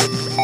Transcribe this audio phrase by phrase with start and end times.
[0.00, 0.39] Yeah.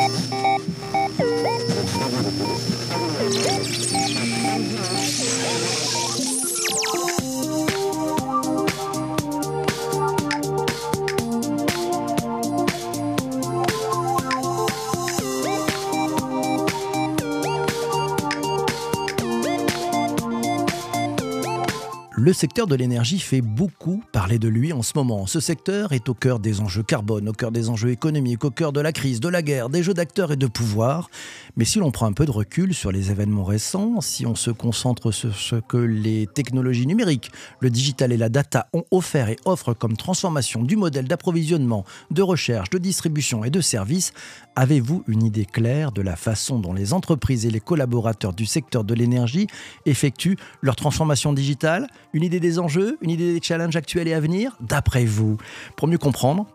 [22.37, 25.27] Secteur de l'énergie fait beaucoup parler de lui en ce moment.
[25.27, 28.73] Ce secteur est au cœur des enjeux carbone, au cœur des enjeux économiques, au cœur
[28.73, 31.09] de la crise, de la guerre, des jeux d'acteurs et de pouvoir.
[31.57, 34.51] Mais si l'on prend un peu de recul sur les événements récents, si on se
[34.51, 39.39] concentre sur ce que les technologies numériques, le digital et la data ont offert et
[39.47, 44.13] offrent comme transformation du modèle d'approvisionnement, de recherche, de distribution et de services,
[44.57, 48.85] avez-vous une idée claire de la façon dont les entreprises et les collaborateurs du secteur
[48.85, 49.47] de l'énergie
[49.87, 51.89] effectuent leur transformation digitale?
[52.27, 55.39] Idée des enjeux, une idée des challenges actuels et à venir, d'après vous
[55.77, 56.47] Pour mieux comprendre,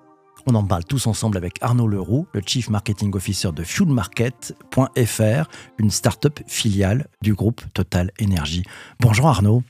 [0.47, 5.91] on en parle tous ensemble avec Arnaud Leroux, le Chief Marketing Officer de fuelmarket.fr, une
[5.91, 8.63] start-up filiale du groupe Total Energy.
[8.99, 9.63] Bonjour Arnaud.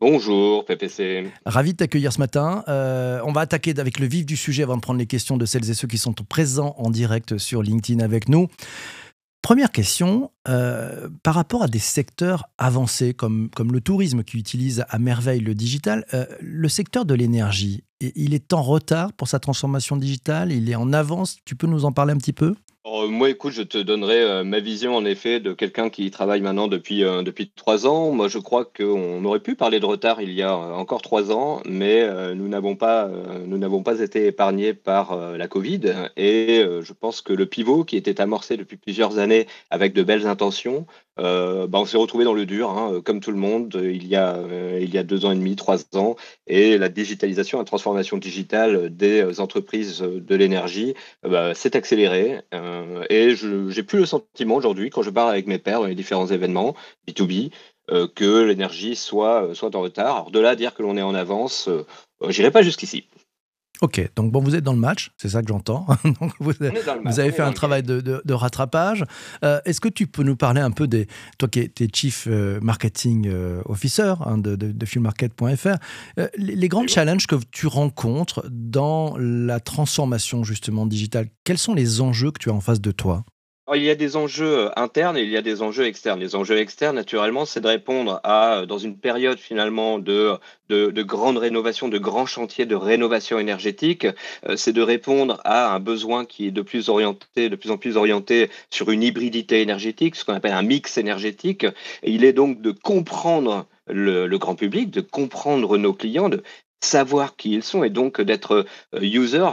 [0.00, 1.30] Bonjour PPC.
[1.46, 2.64] Ravi de t'accueillir ce matin.
[2.66, 5.46] Euh, on va attaquer avec le vif du sujet avant de prendre les questions de
[5.46, 8.48] celles et ceux qui sont présents en direct sur LinkedIn avec nous.
[9.52, 14.86] Première question, euh, par rapport à des secteurs avancés comme, comme le tourisme qui utilise
[14.88, 19.40] à merveille le digital, euh, le secteur de l'énergie, il est en retard pour sa
[19.40, 22.54] transformation digitale, il est en avance, tu peux nous en parler un petit peu?
[22.84, 26.40] Euh, moi, écoute, je te donnerai euh, ma vision en effet de quelqu'un qui travaille
[26.40, 28.10] maintenant depuis euh, depuis trois ans.
[28.10, 31.62] Moi, je crois qu'on aurait pu parler de retard il y a encore trois ans,
[31.64, 32.02] mais
[32.34, 33.08] nous n'avons pas
[33.46, 36.10] nous n'avons pas été épargnés par la Covid.
[36.16, 40.26] Et je pense que le pivot qui était amorcé depuis plusieurs années avec de belles
[40.26, 44.16] intentions, bah, on s'est retrouvé dans le dur, hein, comme tout le monde, il y
[44.16, 44.38] a
[44.80, 46.16] il y a deux ans et demi, trois ans,
[46.46, 52.40] et la digitalisation, la transformation digitale des entreprises de l'énergie bah, s'est accélérée.
[52.72, 55.94] Euh, et j'ai plus le sentiment aujourd'hui, quand je parle avec mes pairs dans les
[55.94, 56.74] différents événements
[57.08, 57.50] B2B,
[57.90, 60.16] euh, que l'énergie soit, euh, soit en retard.
[60.16, 61.68] Alors de là dire que l'on est en avance,
[62.28, 63.06] j'irai pas jusqu'ici.
[63.82, 65.86] Ok, donc bon, vous êtes dans le match, c'est ça que j'entends.
[66.40, 66.52] vous,
[67.04, 69.04] vous, avez fait un travail de, de, rattrapage.
[69.42, 71.08] Est-ce que tu peux nous parler un peu des.
[71.36, 72.28] Toi qui es, Chief
[72.62, 73.28] Marketing
[73.66, 75.76] Officer hein, de, de, filmmarket.fr,
[76.36, 82.00] les, les, grands challenges que tu rencontres dans la transformation justement digitale, quels sont les
[82.00, 83.24] enjeux que tu as en face de toi?
[83.74, 86.18] Il y a des enjeux euh, internes et il y a des enjeux externes.
[86.18, 90.32] Les enjeux externes, naturellement, c'est de répondre à, euh, dans une période finalement de,
[90.68, 94.06] de, de grande rénovation, de grands chantiers de rénovation énergétique,
[94.48, 97.78] euh, c'est de répondre à un besoin qui est de plus orienté, de plus en
[97.78, 101.66] plus orienté sur une hybridité énergétique, ce qu'on appelle un mix énergétique.
[102.02, 106.42] Il est donc de comprendre le grand public, de comprendre nos clients, de
[106.80, 108.64] savoir qui ils sont et donc d'être
[109.00, 109.46] user,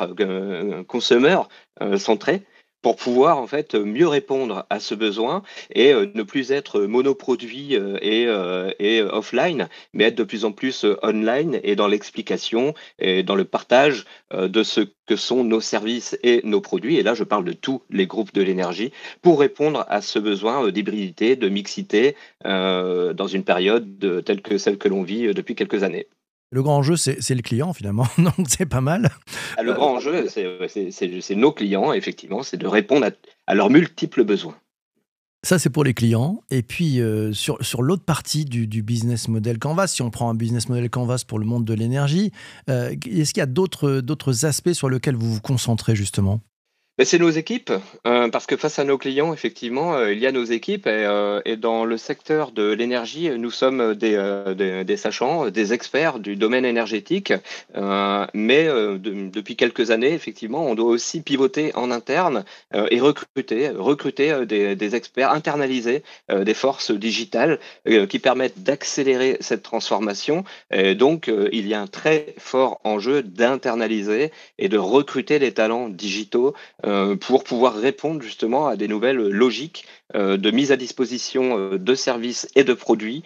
[0.87, 1.49] consommateur
[1.97, 2.43] centré
[2.81, 7.75] pour pouvoir en fait mieux répondre à ce besoin et euh, ne plus être monoproduit
[7.75, 12.73] euh, et, euh, et offline, mais être de plus en plus online et dans l'explication
[12.99, 16.97] et dans le partage de ce que sont nos services et nos produits.
[16.97, 18.91] Et là, je parle de tous les groupes de l'énergie
[19.21, 24.87] pour répondre à ce besoin d'hybridité, de mixité dans une période telle que celle que
[24.87, 26.07] l'on vit depuis quelques années.
[26.51, 29.09] Le grand enjeu, c'est le client finalement, donc c'est pas mal.
[29.57, 33.07] Ah, le grand enjeu, c'est nos clients, effectivement, c'est de répondre
[33.45, 34.55] à, leurs multiples besoins.
[35.45, 36.43] Ça, c'est pour les clients.
[36.49, 40.35] Et puis, euh, sur, sur l'autre partie du, business model Canvas, si on prend un
[40.35, 42.31] business model Canvas pour le monde de l'énergie,
[42.69, 46.41] euh, est-ce qu'il y a d'autres aspects sur lesquels vous vous concentrez justement?
[47.05, 47.71] C'est nos équipes,
[48.05, 51.05] euh, parce que face à nos clients, effectivement, euh, il y a nos équipes et,
[51.05, 54.17] euh, et, dans le secteur de l'énergie, nous sommes des,
[54.57, 57.31] des, des, sachants, des experts du domaine énergétique,
[58.33, 62.43] mais depuis quelques années, effectivement, on doit aussi pivoter en interne
[62.73, 67.59] et recruter, recruter des, des experts, internaliser des forces digitales
[68.09, 70.43] qui permettent d'accélérer cette transformation.
[70.71, 75.89] Et donc, il y a un très fort enjeu d'internaliser et de recruter des talents
[75.89, 76.53] digitaux
[77.19, 79.85] pour pouvoir répondre justement à des nouvelles logiques
[80.15, 83.23] euh, de mise à disposition euh, de services et de produits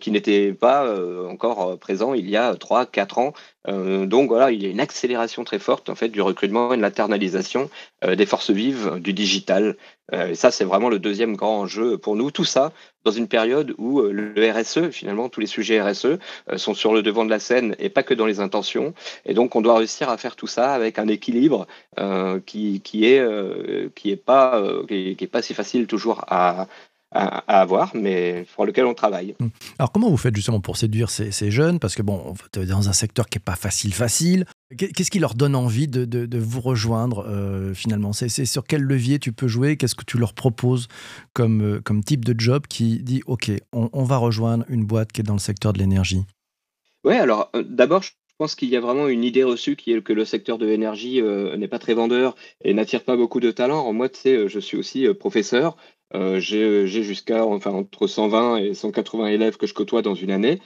[0.00, 0.94] qui n'étaient pas
[1.28, 3.32] encore présents il y a 3-4 ans.
[3.66, 6.82] Donc voilà, il y a une accélération très forte en fait du recrutement et de
[6.82, 7.68] l'internalisation
[8.06, 9.76] des forces vives du digital.
[10.12, 12.30] et ça, c'est vraiment le deuxième grand enjeu pour nous.
[12.30, 12.72] Tout ça
[13.04, 16.18] dans une période où le RSE, finalement, tous les sujets RSE
[16.56, 18.94] sont sur le devant de la scène et pas que dans les intentions.
[19.24, 21.66] Et donc, on doit réussir à faire tout ça avec un équilibre
[22.46, 26.68] qui, qui est qui est pas qui est, pas si facile toujours à
[27.16, 29.34] à, avoir, mais pour lequel on travaille.
[29.40, 29.46] Mmh.
[29.78, 31.78] Alors comment vous faites justement pour séduire ces, jeunes?
[31.78, 34.44] Parce que bon, vous êtes dans un secteur qui n'est pas facile, facile.
[34.76, 38.12] Qu'est-ce qui leur donne envie de, vous rejoindre euh, finalement?
[38.12, 39.76] C'est sur quel levier tu peux jouer?
[39.76, 40.88] Qu'est-ce que tu leur proposes
[41.32, 45.20] comme, euh, comme type de job qui dit OK, on, va rejoindre une boîte qui
[45.20, 46.22] est dans le secteur de l'énergie?
[47.04, 50.02] Oui, alors euh, d'abord, je pense qu'il y a vraiment une idée reçue qui est
[50.02, 53.90] que le secteur de l'énergie n'est pas très vendeur et n'attire pas beaucoup de talents.
[53.94, 55.76] Moi, tu sais, je suis aussi professeur.
[56.14, 60.60] J'ai jusqu'à enfin entre 120 et 180 élèves que je côtoie dans une année.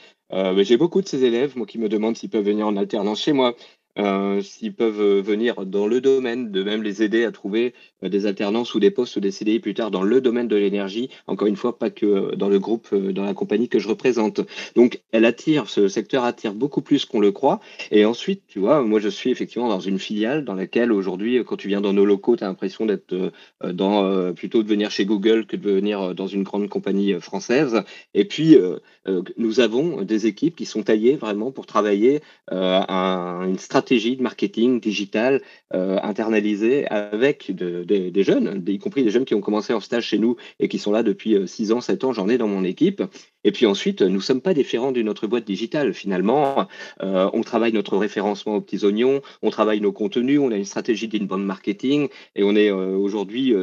[0.58, 3.32] j'ai beaucoup de ces élèves, moi, qui me demandent s'ils peuvent venir en alternance chez
[3.32, 3.54] moi.
[3.98, 8.08] Euh, s'ils peuvent euh, venir dans le domaine, de même les aider à trouver euh,
[8.08, 11.10] des alternances ou des postes ou des CDI plus tard dans le domaine de l'énergie.
[11.26, 14.42] Encore une fois, pas que dans le groupe, dans la compagnie que je représente.
[14.76, 17.58] Donc, elle attire, ce secteur attire beaucoup plus qu'on le croit.
[17.90, 21.56] Et ensuite, tu vois, moi, je suis effectivement dans une filiale dans laquelle aujourd'hui, quand
[21.56, 23.32] tu viens dans nos locaux, tu as l'impression d'être
[24.36, 27.82] plutôt de venir chez Google que de venir dans une grande compagnie française.
[28.14, 28.56] Et puis,
[29.36, 34.23] nous avons des équipes qui sont taillées vraiment pour travailler à une stratégie stratégie de
[34.23, 35.41] marketing digital
[35.73, 35.97] euh,
[36.91, 40.69] avec des jeunes, y compris des jeunes qui ont commencé en stage chez nous et
[40.69, 43.03] qui sont là depuis 6 euh, ans, 7 ans, j'en ai dans mon équipe.
[43.44, 45.94] Et puis ensuite, nous ne sommes pas différents d'une autre boîte digitale.
[45.94, 46.66] Finalement,
[47.02, 50.64] euh, on travaille notre référencement aux petits oignons, on travaille nos contenus, on a une
[50.64, 53.54] stratégie d'inbound marketing et on est aujourd'hui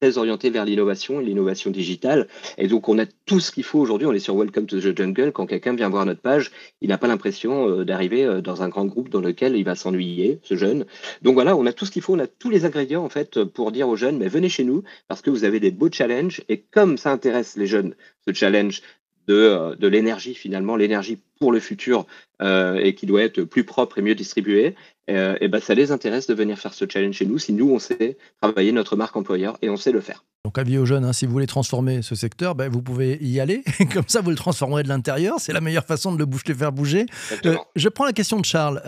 [0.00, 2.28] très orienté vers l'innovation et l'innovation digitale.
[2.58, 4.06] Et donc, on a tout ce qu'il faut aujourd'hui.
[4.06, 5.32] On est sur Welcome to the Jungle.
[5.32, 6.50] Quand quelqu'un vient voir notre page,
[6.80, 10.56] il n'a pas l'impression d'arriver dans un grand groupe dans lequel il va s'ennuyer, ce
[10.56, 10.86] jeune.
[11.22, 13.44] Donc voilà, on a tout ce qu'il faut, on a tous les ingrédients en fait
[13.44, 16.42] pour dire aux jeunes, mais venez chez nous parce que vous avez des beaux challenges
[16.48, 17.94] et comme ça intéresse les jeunes,
[18.26, 18.82] ce challenge
[19.30, 22.06] de, euh, de l'énergie finalement, l'énergie pour le futur
[22.42, 24.74] euh, et qui doit être plus propre et mieux distribuée,
[25.08, 27.70] euh, et ben ça les intéresse de venir faire ce challenge chez nous si nous
[27.70, 30.24] on sait travailler notre marque employeur et on sait le faire.
[30.44, 33.40] Donc avis aux jeunes, hein, si vous voulez transformer ce secteur, ben, vous pouvez y
[33.40, 33.62] aller.
[33.92, 35.36] Comme ça, vous le transformerez de l'intérieur.
[35.38, 37.04] C'est la meilleure façon de le bouger, faire bouger.
[37.44, 38.80] Euh, je prends la question de Charles.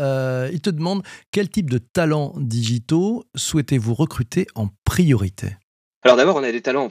[0.53, 5.49] Il te demande quel type de talents digitaux souhaitez-vous recruter en priorité?
[6.05, 6.89] Alors d'abord, on a des talents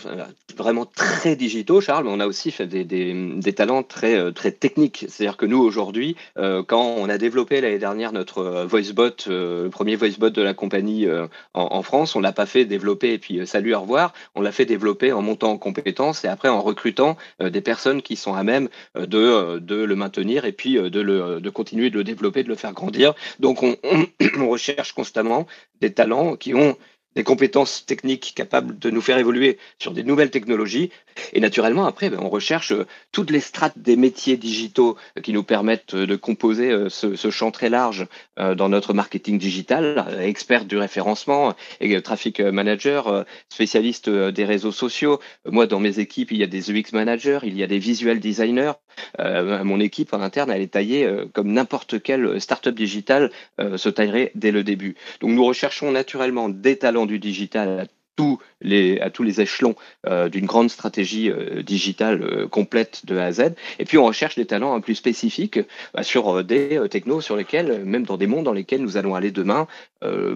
[0.56, 5.06] vraiment très digitaux, Charles, mais on a aussi fait des, talents très, euh, très techniques.
[5.10, 9.68] C'est-à-dire que nous, aujourd'hui, euh, quand on a développé l'année dernière notre euh, VoiceBot, le
[9.68, 11.08] premier VoiceBot de la compagnie
[11.54, 14.14] en, France, on l'a pas fait développer et puis salut, au revoir.
[14.34, 18.16] On l'a fait développer en montant en compétences et après en recrutant des personnes qui
[18.16, 22.04] sont à même de, de le maintenir et puis de, le, de continuer de le
[22.04, 23.14] développer, de le faire grandir.
[23.40, 25.48] Donc on, on recherche constamment
[25.82, 26.78] des talents qui ont
[27.16, 30.92] des compétences techniques capables de nous faire évoluer sur des nouvelles technologies.
[31.34, 35.44] Et naturellement, après, ben, on recherche euh, toutes les strates des métiers digitaux qui nous
[35.44, 40.78] permettent euh, de composer euh, ce, champ très large dans notre marketing digital, expert du
[40.78, 45.20] référencement, et traffic manager, spécialiste des réseaux sociaux.
[45.46, 48.20] Moi, dans mes équipes, il y a des UX managers, il y a des visual
[48.20, 48.74] designers.
[49.20, 54.52] mon équipe en interne, elle est taillée comme n'importe quelle startup digitale se taillerait dès
[54.52, 54.96] le début.
[55.22, 59.76] Donc, nous recherchons naturellement des talents du digital à tous les, à tous les échelons
[60.06, 63.42] euh, d'une grande stratégie euh, digitale euh, complète de A à Z.
[63.80, 65.60] Et puis on recherche des talents plus spécifiques
[65.94, 69.32] bah, sur des technos sur lesquels, même dans des mondes dans lesquels nous allons aller
[69.32, 69.68] demain,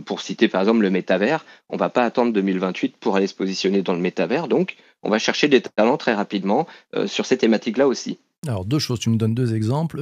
[0.05, 3.33] pour citer par exemple le métavers, on ne va pas attendre 2028 pour aller se
[3.33, 4.47] positionner dans le métavers.
[4.47, 6.67] Donc on va chercher des talents très rapidement
[7.07, 8.19] sur ces thématiques-là aussi.
[8.47, 10.01] Alors, deux choses, tu me donnes deux exemples.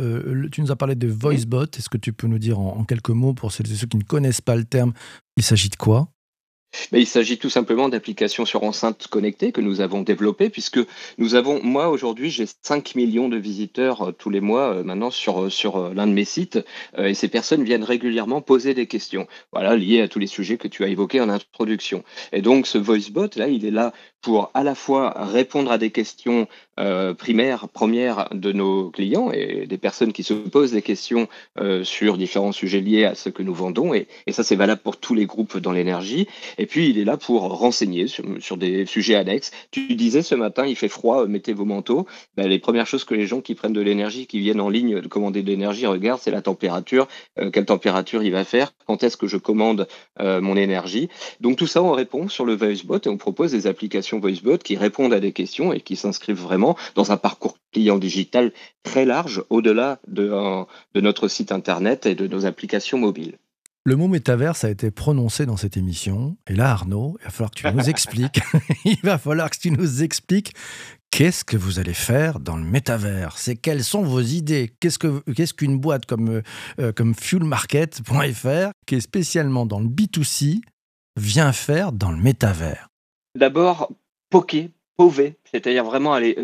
[0.51, 1.65] tu nous as parlé de VoiceBot.
[1.77, 3.97] Est-ce que tu peux nous dire en, en, quelques mots, pour celles et ceux qui
[3.97, 4.91] ne connaissent pas le terme,
[5.37, 6.09] il s'agit de quoi?
[6.91, 10.79] Mais il s'agit tout simplement d'applications sur enceinte connectée que nous avons développées, puisque
[11.17, 15.11] nous avons, moi aujourd'hui, j'ai 5 millions de visiteurs euh, tous les mois euh, maintenant
[15.11, 16.59] sur, euh, sur l'un de mes sites,
[16.97, 20.67] et ces personnes viennent régulièrement poser des questions, voilà, liées à tous les sujets que
[20.67, 22.03] tu as évoqués en introduction.
[22.31, 25.91] Et donc ce VoiceBot, là, il est là pour à la fois répondre à des
[25.91, 26.47] questions
[26.79, 31.27] euh, primaires, premières de nos clients et des personnes qui se posent des questions
[31.59, 33.93] euh, sur différents sujets liés à ce que nous vendons.
[33.93, 36.27] Et, ça, c'est valable pour tous les groupes dans l'énergie.
[36.57, 39.51] Et puis, il est là pour renseigner sur, des sujets annexes.
[39.69, 42.07] Tu disais ce matin, il fait froid, mettez vos manteaux.
[42.37, 44.99] Ben, les premières choses que les gens qui prennent de l'énergie, qui viennent en ligne
[44.99, 47.07] de commander de l'énergie, regardent, c'est la température.
[47.39, 49.87] Euh, quelle température il va faire Quand est-ce que je commande
[50.19, 51.09] mon énergie
[51.41, 54.77] Donc tout ça, on répond sur le VoiceBot et on propose des applications VoiceBot qui
[54.77, 56.62] répondent à des questions et qui s'inscrivent vraiment
[56.95, 58.51] dans un parcours client digital
[58.83, 60.31] très large au-delà de,
[60.93, 63.37] de notre site internet et de nos applications mobiles.
[63.85, 66.37] Le mot métaverse a été prononcé dans cette émission.
[66.47, 68.39] Et là, Arnaud, il va falloir que tu nous expliques.
[68.85, 70.53] il va falloir que tu nous expliques
[71.11, 73.37] qu'est-ce que vous allez faire dans le métavers.
[73.37, 76.41] C'est quelles sont vos idées Qu'est-ce que qu'est-ce qu'une boîte comme
[76.79, 80.61] euh, comme fuelmarket.fr qui est spécialement dans le B2C
[81.17, 82.87] vient faire dans le métavers
[83.37, 83.91] D'abord,
[84.29, 86.37] poker, pauver c'est-à-dire vraiment aller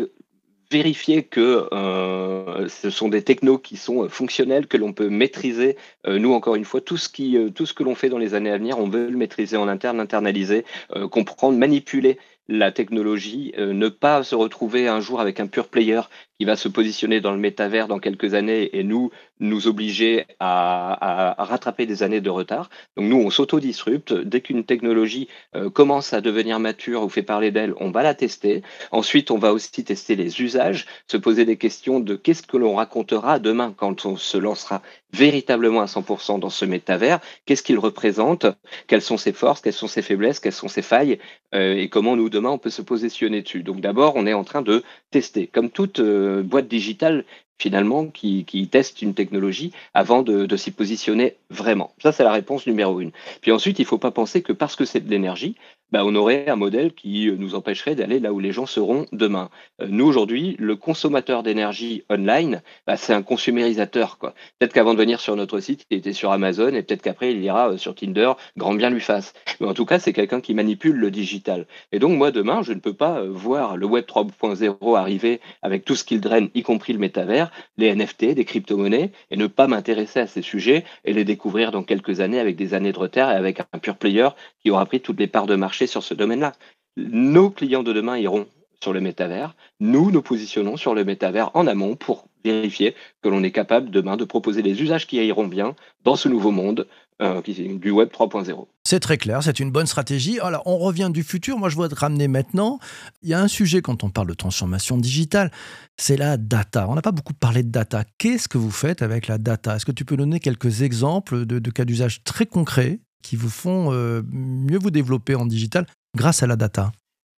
[0.70, 5.76] vérifier que euh, ce sont des technos qui sont euh, fonctionnels, que l'on peut maîtriser.
[6.06, 8.34] Euh, nous, encore une fois, tout ce, qui, tout ce que l'on fait dans les
[8.34, 10.64] années à venir, on veut le maîtriser en interne, internaliser,
[11.10, 16.00] comprendre, manipuler la technologie, ne pas se retrouver un jour avec un pure player
[16.40, 21.34] qui va se positionner dans le métavers dans quelques années et nous, nous obliger à,
[21.36, 22.70] rattraper des années de retard.
[22.96, 24.14] Donc nous, on s'auto-disrupte.
[24.14, 28.14] Dès qu'une technologie euh, commence à devenir mature ou fait parler d'elle, on va la
[28.14, 28.62] tester.
[28.90, 32.76] Ensuite, on va aussi tester les usages, se poser des questions de qu'est-ce que l'on
[32.76, 34.80] racontera demain quand on se lancera
[35.12, 38.46] véritablement à 100% dans ce métavers, qu'est-ce qu'il représente,
[38.86, 41.18] quelles sont ses forces, quelles sont ses faiblesses, quelles sont ses failles,
[41.54, 43.62] euh, et comment nous, demain, on peut se positionner dessus?
[43.62, 45.48] Donc d'abord, on est en train de tester.
[45.48, 47.24] Comme toute euh, boîte digitale
[47.60, 51.92] finalement qui, teste une technologie avant de, s'y positionner vraiment.
[52.02, 53.12] Ça, c'est la réponse numéro une.
[53.42, 55.56] Puis ensuite, il ne faut pas penser que parce que c'est de l'énergie,
[55.92, 59.06] bah, on aurait un modèle qui euh, nous empêcherait d'aller là où les gens seront
[59.12, 59.50] demain.
[59.82, 64.18] Euh, nous, aujourd'hui, le consommateur d'énergie online, bah, c'est un consumérisateur.
[64.20, 67.42] Peut-être qu'avant de venir sur notre site, il était sur Amazon et peut-être qu'après, il
[67.42, 69.32] ira euh, sur Tinder, grand bien lui fasse.
[69.60, 71.66] Mais en tout cas, c'est quelqu'un qui manipule le digital.
[71.92, 75.96] Et donc, moi, demain, je ne peux pas voir le Web 3.0 arriver avec tout
[75.96, 80.20] ce qu'il draine, y compris le métavers, les NFT, des crypto-monnaies, et ne pas m'intéresser
[80.20, 83.34] à ces sujets et les découvrir dans quelques années avec des années de retard et
[83.34, 84.28] avec un pur player
[84.62, 86.52] qui aura pris toutes les parts de marché sur ce domaine-là.
[86.96, 88.46] Nos clients de demain iront
[88.82, 89.54] sur le métavers.
[89.78, 94.16] Nous nous positionnons sur le métavers en amont pour vérifier que l'on est capable demain
[94.16, 96.86] de proposer les usages qui iront bien dans ce nouveau monde
[97.20, 98.66] euh, du Web 3.0.
[98.84, 100.40] C'est très clair, c'est une bonne stratégie.
[100.40, 101.58] Alors, on revient du futur.
[101.58, 102.78] Moi, je voudrais te ramener maintenant.
[103.22, 105.50] Il y a un sujet quand on parle de transformation digitale,
[105.98, 106.86] c'est la data.
[106.88, 108.04] On n'a pas beaucoup parlé de data.
[108.16, 109.76] Qu'est-ce que vous faites avec la data?
[109.76, 113.00] Est-ce que tu peux donner quelques exemples de cas d'usage très concrets?
[113.22, 115.86] Qui vous font euh, mieux vous développer en digital
[116.16, 116.92] grâce à la data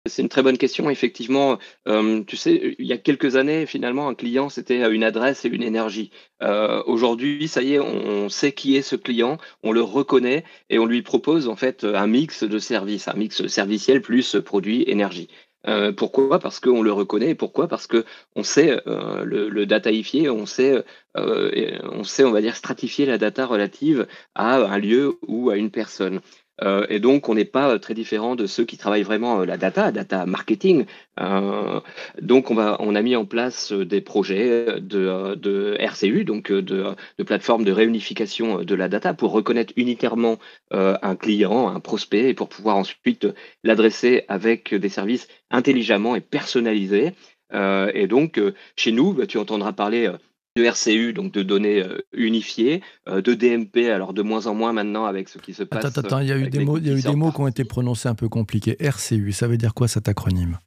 [0.07, 0.89] c'est une très bonne question.
[0.89, 5.45] Effectivement, euh, tu sais, il y a quelques années, finalement, un client, c'était une adresse
[5.45, 6.09] et une énergie.
[6.41, 10.79] Euh, aujourd'hui, ça y est, on, sait qui est ce client, on le reconnaît et
[10.79, 15.27] on lui propose en fait un mix de services, un mix serviciel plus produit énergie.
[15.98, 16.39] Pourquoi?
[16.39, 17.36] Parce qu'on le reconnaît.
[17.36, 17.68] pourquoi?
[17.68, 20.84] Parce que on sait le, le, dataifier, on sait,
[21.15, 25.72] on sait, on va dire, stratifier la data relative à un lieu ou à une
[25.72, 26.22] personne.
[26.63, 29.46] Euh, et donc, on n'est pas euh, très différent de ceux qui travaillent vraiment euh,
[29.46, 30.86] la data, data marketing.
[32.22, 36.62] donc, on, a mis en place des projets de, RCU, donc de,
[37.17, 40.39] de plateforme de réunification de la data pour reconnaître unitairement
[40.72, 43.27] un client, un prospect, et pour pouvoir ensuite
[43.63, 47.12] l'adresser avec des services intelligemment et personnalisés.
[47.53, 48.41] et donc,
[48.75, 50.12] chez nous, bah, tu entendras parler
[50.58, 54.74] de RCU, donc de données euh, unifiées, euh, de DMP, alors de moins en moins
[54.74, 55.86] maintenant avec ce qui se passe.
[55.86, 57.39] Attends, attends, il y a eu des mots, il y a eu des mots qui
[57.39, 58.75] ont été prononcés un peu compliqués.
[58.79, 60.58] RCU, ça veut dire quoi cet acronyme?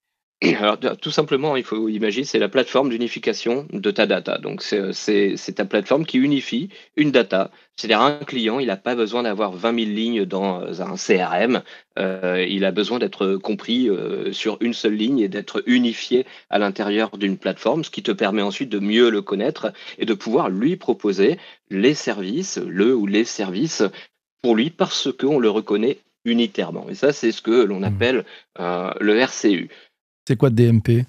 [0.42, 4.38] Alors, tout simplement, il faut imaginer, c'est la plateforme d'unification de ta data.
[4.38, 7.50] Donc, c'est ta plateforme qui unifie une data.
[7.76, 11.62] C'est-à-dire, un client, il n'a pas besoin d'avoir 20 000 lignes dans un CRM.
[11.98, 16.58] Euh, il a besoin d'être compris euh, sur une seule ligne et d'être unifié à
[16.58, 20.50] l'intérieur d'une plateforme, ce qui te permet ensuite de mieux le connaître et de pouvoir
[20.50, 21.38] lui proposer
[21.70, 23.82] les services, le ou les services
[24.42, 26.88] pour lui parce qu'on le reconnaît unitairement.
[26.88, 27.84] Et ça, c'est ce que l'on mmh.
[27.84, 28.24] appelle
[28.58, 29.68] euh, le RCU.
[30.26, 31.06] C'est quoi DMP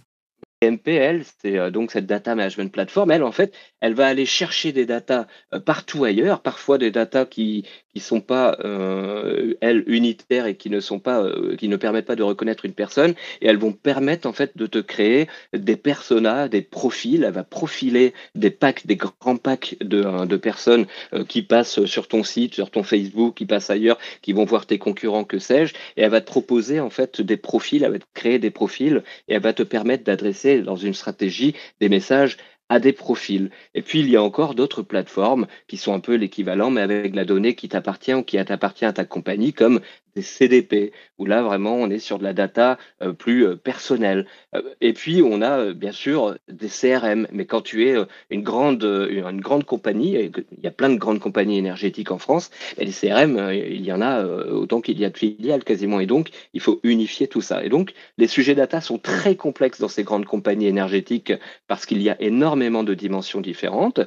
[0.62, 4.71] MPL, c'est euh, donc cette data management platform, elle, en fait, elle va aller chercher
[4.71, 10.45] des datas euh, partout ailleurs, parfois des datas qui ne sont pas, euh, elles, unitaires
[10.45, 11.25] et qui ne, sont pas,
[11.57, 14.65] qui ne permettent pas de reconnaître une personne, et elles vont permettre, en fait, de
[14.65, 20.25] te créer des personas, des profils, elle va profiler des packs, des grands packs de,
[20.25, 20.85] de personnes
[21.27, 24.77] qui passent sur ton site, sur ton Facebook, qui passent ailleurs, qui vont voir tes
[24.77, 28.05] concurrents, que sais-je, et elle va te proposer, en fait, des profils, elle va te
[28.13, 32.38] créer des profils, et elle va te permettre d'adresser dans une stratégie des messages
[32.70, 33.52] à des profils.
[33.74, 37.16] Et puis, il y a encore d'autres plateformes qui sont un peu l'équivalent, mais avec
[37.16, 39.82] la donnée qui t'appartient ou qui t'appartient à ta compagnie, comme
[40.15, 44.25] des CDP, où là, vraiment, on est sur de la data euh, plus euh, personnelle.
[44.55, 47.95] Euh, et puis, on a bien sûr des CRM, mais quand tu es
[48.29, 52.51] une, grande, une grande compagnie, il y a plein de grandes compagnies énergétiques en France,
[52.77, 56.05] et les CRM, il y en a autant qu'il y a de filiales quasiment, et
[56.05, 57.63] donc, il faut unifier tout ça.
[57.63, 61.34] Et donc, les sujets data sont très complexes dans ces grandes compagnies énergétiques
[61.67, 64.00] parce qu'il y a énormément de dimensions différentes.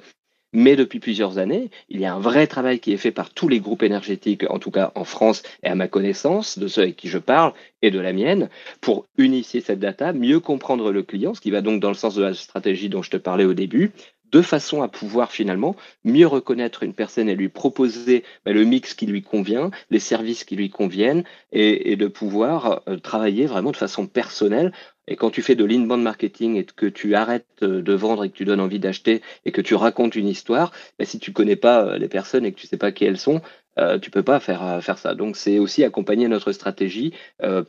[0.52, 3.48] Mais depuis plusieurs années, il y a un vrai travail qui est fait par tous
[3.48, 6.96] les groupes énergétiques, en tout cas en France et à ma connaissance, de ceux avec
[6.96, 7.52] qui je parle
[7.82, 8.48] et de la mienne,
[8.80, 12.14] pour unifier cette data, mieux comprendre le client, ce qui va donc dans le sens
[12.14, 13.92] de la stratégie dont je te parlais au début,
[14.32, 18.94] de façon à pouvoir finalement mieux reconnaître une personne et lui proposer bah, le mix
[18.94, 23.76] qui lui convient, les services qui lui conviennent, et, de pouvoir euh, travailler vraiment de
[23.76, 24.72] façon personnelle
[25.08, 28.36] Et quand tu fais de l'inbound marketing et que tu arrêtes de vendre et que
[28.36, 31.98] tu donnes envie d'acheter et que tu racontes une histoire, ben, si tu connais pas
[31.98, 33.40] les personnes et que tu sais pas qui elles sont,
[33.78, 35.14] euh, tu peux pas faire, faire ça.
[35.14, 37.14] Donc c'est aussi accompagner notre stratégie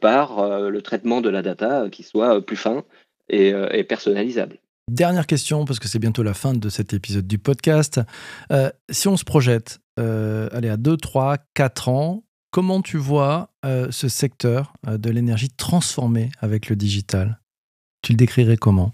[0.01, 2.83] par le traitement de la data qui soit plus fin
[3.29, 4.57] et, et personnalisable.
[4.91, 8.01] Dernière question, parce que c'est bientôt la fin de cet épisode du podcast.
[8.89, 14.07] si on se projette, allez, à 2, 3, 4 ans, Comment tu vois euh, ce
[14.07, 17.39] secteur euh, de l'énergie transformé avec le digital?
[18.01, 18.93] Tu le décrirais comment?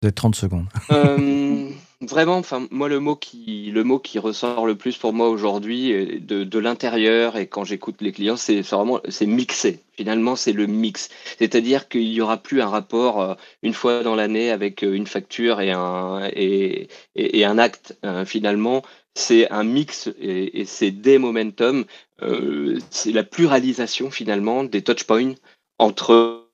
[0.00, 0.66] Vous avez 30 secondes.
[0.90, 6.20] Euh, vraiment, moi, le mot, qui, le mot qui ressort le plus pour moi aujourd'hui,
[6.20, 9.80] de, de l'intérieur et quand j'écoute les clients, c'est vraiment c'est mixé.
[9.96, 11.08] Finalement, c'est le mix.
[11.38, 15.72] C'est-à-dire qu'il n'y aura plus un rapport une fois dans l'année avec une facture et
[15.72, 17.98] un, et, et un acte.
[18.26, 18.82] finalement,
[19.14, 21.84] c'est un mix et, c'est des momentum.
[22.22, 25.34] Euh, c'est la pluralisation finalement des touchpoints
[25.78, 26.48] entre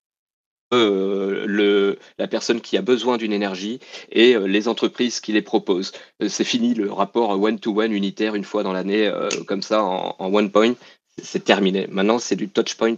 [0.72, 3.80] euh, la personne qui a besoin d'une énergie
[4.12, 5.92] et euh, les entreprises qui les proposent.
[6.28, 9.10] c'est fini le rapport one-to-one unitaire une fois dans l'année,
[9.46, 10.74] comme ça en, one point.
[11.22, 11.86] C'est terminé.
[11.88, 12.96] Maintenant, c'est du touchpoint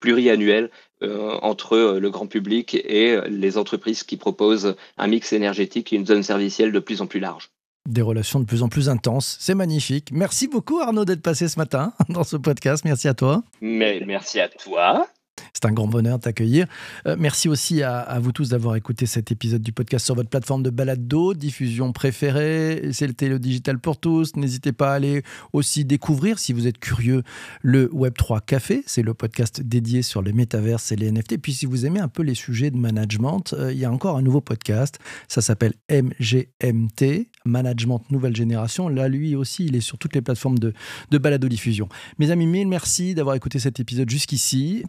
[0.00, 0.70] pluriannuel
[1.02, 6.22] entre le grand public et les entreprises qui proposent un mix énergétique et une zone
[6.22, 7.50] servicielle de plus en plus large
[7.88, 9.36] des relations de plus en plus intenses.
[9.40, 10.10] C'est magnifique.
[10.12, 12.84] Merci beaucoup Arnaud d'être passé ce matin dans ce podcast.
[12.84, 13.42] Merci à toi.
[13.60, 15.06] Mais merci à toi.
[15.52, 16.66] C'est un grand bonheur de t'accueillir.
[17.06, 20.62] Euh, merci aussi à, vous tous d'avoir écouté cet épisode du podcast sur votre plateforme
[20.62, 22.90] de balade d'eau, diffusion préférée.
[22.92, 24.36] C'est le Digital pour tous.
[24.36, 27.22] N'hésitez pas à aller aussi découvrir, si vous êtes curieux,
[27.62, 28.82] le Web3 Café.
[28.86, 31.38] C'est le podcast dédié sur les métaverses et les NFT.
[31.38, 34.16] Puis si vous aimez un peu les sujets de management, euh, il y a encore
[34.16, 34.98] un nouveau podcast.
[35.26, 38.88] Ça s'appelle MGMT, Management Nouvelle Génération.
[38.88, 40.72] Là, lui aussi, il est sur toutes les plateformes de,
[41.10, 41.88] de balado diffusion.
[42.18, 44.84] Mes amis, mille merci d'avoir écouté cet épisode jusqu'ici.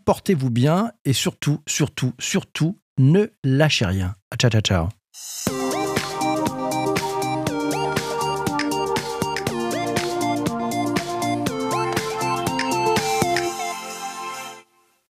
[0.50, 4.15] Bien et surtout, surtout, surtout, ne lâchez rien.
[4.38, 5.58] Ciao, ciao, ciao.